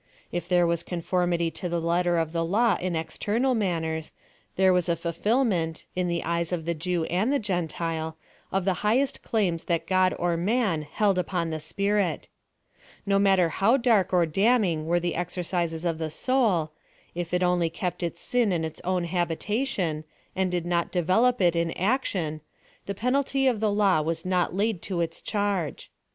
If 0.31 0.49
there 0.49 0.65
was 0.65 0.81
conformity 0.81 1.51
to 1.51 1.69
the 1.69 1.79
letter 1.79 2.17
of 2.17 2.31
the 2.31 2.43
law 2.43 2.75
in 2.81 2.95
external 2.95 3.53
mnnners, 3.53 4.09
tliere 4.57 4.73
was 4.73 4.89
a 4.89 4.95
fulfilment, 4.95 5.85
in 5.95 6.07
the 6.07 6.23
eves 6.23 6.51
of 6.51 6.65
the 6.65 6.73
Jew 6.73 7.03
and 7.05 7.31
the 7.31 7.37
Gentile, 7.37 8.17
of 8.51 8.65
the 8.65 8.73
highest 8.81 9.21
claims 9.21 9.65
that 9.65 9.85
God 9.85 10.15
or 10.17 10.35
man 10.37 10.81
held 10.81 11.19
upon 11.19 11.51
the 11.51 11.57
s])irit. 11.57 12.29
No 13.05 13.19
matter 13.19 13.49
how 13.49 13.77
dark 13.77 14.11
or 14.11 14.25
damning 14.25 14.87
were 14.87 14.99
the 14.99 15.13
exercises 15.15 15.85
of 15.85 15.99
the 15.99 16.09
soul; 16.09 16.71
if 17.13 17.31
it 17.31 17.43
only 17.43 17.69
kept 17.69 18.01
its 18.01 18.25
sni 18.27 18.51
in 18.51 18.65
its 18.65 18.81
own 18.83 19.03
habitation, 19.03 20.03
and 20.35 20.49
did 20.49 20.65
not 20.65 20.91
devolope 20.91 21.39
it 21.41 21.55
in 21.55 21.69
action, 21.73 22.41
(ne 22.87 22.93
penalty 22.95 23.45
of 23.45 23.59
the 23.59 23.71
law 23.71 24.01
was 24.01 24.25
not 24.25 24.55
laid 24.55 24.81
to 24.81 24.99
its 24.99 25.21
charge. 25.21 25.91